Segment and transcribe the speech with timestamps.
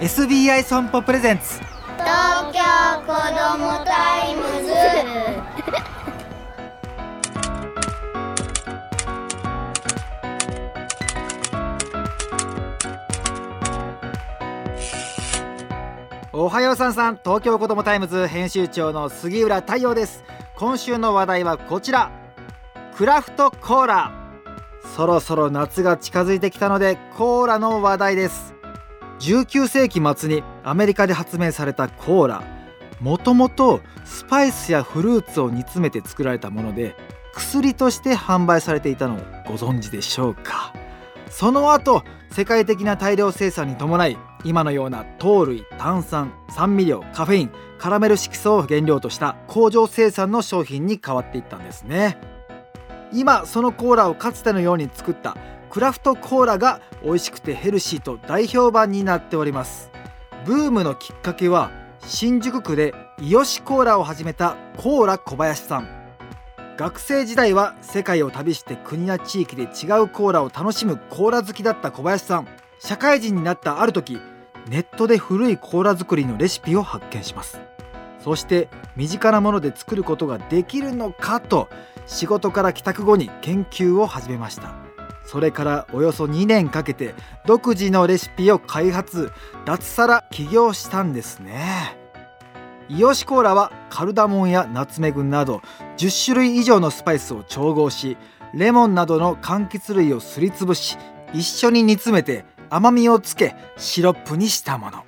[0.00, 1.58] SBI 損保プレゼンツ。
[1.98, 2.60] 東京
[3.04, 4.72] 子どもタイムズ。
[16.32, 17.16] おはようさんさん。
[17.16, 20.22] 東京子どもタイムズ編集長の杉浦太陽です。
[20.54, 22.12] 今週の話題はこちら。
[22.96, 24.12] クラフトコーラ。
[24.94, 28.54] そろそろ夏が近づいてきたのでコーラの話題です
[29.20, 32.42] 19世紀末にアメリカで発明されたコーラ。
[33.00, 36.96] もともとスパイスやフルーツを煮詰めて作られたもので
[37.32, 40.72] 薬として販売されていたのをご存知でしょうか？
[41.30, 42.02] その後
[42.32, 52.18] 世界的な大量生産に伴い今のような糖類炭酸酸味料カフェインカラメル色素を原料とした工場生産の商品に変わっていったんですね。
[53.12, 55.36] 今そのコーラをかつてのように作った
[55.70, 59.90] クラフトコーラが美味しくてヘルシーと大評判になっております。
[60.44, 65.88] ブームのきっかけは新宿区でイヨシコーラを始めたコーラ小林さん。
[66.76, 69.66] 学生時代は世界を旅して国や地域で違
[70.00, 72.48] うコーラを楽しむコーラ好きだった小林さん。
[72.78, 74.20] 社会人になったある時
[74.68, 77.60] ネットで古いコーラ作りのレシピを発見します。
[78.22, 81.68] そして身近なもので作ることができるのかと
[82.08, 84.74] 仕事から帰宅後に研究を始めました。
[85.24, 87.14] それからおよそ2年かけて
[87.46, 89.30] 独自のレシピを開発。
[89.66, 91.98] 脱サラ起業したんですね。
[92.88, 95.60] イヨシコーラはカルダモンやナツメグなど
[95.98, 98.16] 10種類以上のスパイスを調合し
[98.54, 100.96] レモンなどの柑橘類をすりつぶし
[101.34, 105.04] 一緒に煮詰めて甘みをつけシロップにしたもの。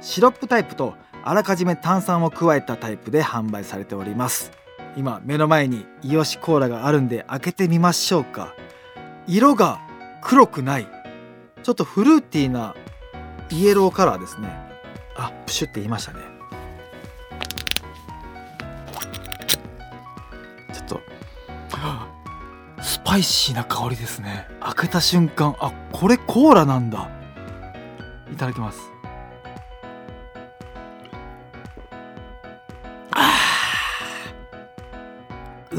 [0.00, 4.65] シロップタイプとあらかじめ炭酸を加えたタイプで販売されております。
[4.96, 8.54] 今目の前にイヨシコーラがあるんで開けてみましょうか。
[9.26, 9.80] 色が
[10.22, 10.88] 黒くない。
[11.62, 12.74] ちょっとフルーティーな
[13.50, 14.48] イエローカラーですね。
[15.16, 16.20] あプシュって言いましたね。
[20.72, 21.00] ちょっと。
[22.82, 24.48] スパイシーな香りですね。
[24.60, 27.10] 開けた瞬間あこれコーラなんだ。
[28.32, 28.95] いただきます。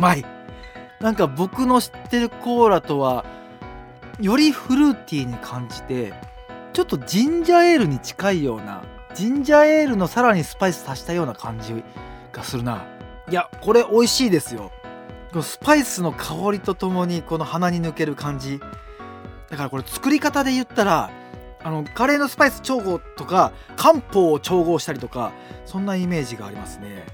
[0.00, 0.24] まい。
[1.00, 3.24] なんか僕の知ってるコーラとは
[4.20, 6.12] よりフルーティーに感じて
[6.74, 8.82] ちょっとジンジャーエールに近いような
[9.14, 11.82] ジンジャーエールのさらにスパイス足したような感じ
[12.32, 12.84] がするな。
[13.30, 14.72] いやこれ美味しいですよ。
[15.42, 18.60] スパイスの香りとともにこの鼻に抜ける感じ。
[19.48, 21.10] だからこれ作り方で言ったら
[21.62, 25.32] あのカレーのスパイス調合とか漢方を調合したりとか
[25.64, 27.06] そんなイメージがありますね。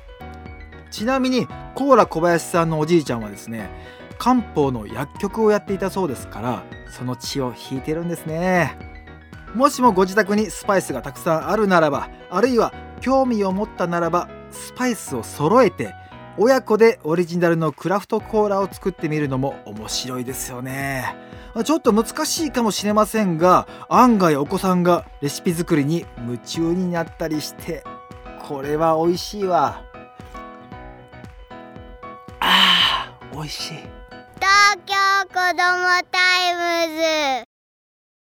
[0.90, 3.70] ちなみにコーラ小林さんのおじいちゃんはですね
[4.18, 8.78] 漢方の薬局をやっていたそうですからその血を引いてるんですね。
[9.54, 15.94] もしもご自宅にスパイスがたくさんあるならばあるいは興味を持ったならばスパイスを揃えて
[16.36, 21.16] 親子でオリジナルのクラフトコーラを作ってみるのも面白いですよね。
[21.64, 27.82] ちょっと難しいかもしれませんが案外お子さんがレシピ作りに夢中になったりして
[28.46, 29.82] これは美味しいわ。
[33.36, 33.76] 美味しい。
[34.36, 34.94] 東京
[35.28, 37.45] 子どもタイムズ。